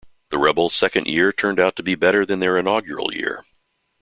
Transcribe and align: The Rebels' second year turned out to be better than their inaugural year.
The 0.31 0.39
Rebels' 0.39 0.73
second 0.75 1.05
year 1.05 1.31
turned 1.31 1.59
out 1.59 1.75
to 1.75 1.83
be 1.83 1.93
better 1.93 2.25
than 2.25 2.39
their 2.39 2.57
inaugural 2.57 3.13
year. 3.13 3.45